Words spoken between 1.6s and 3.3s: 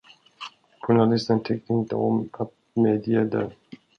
inte om att medge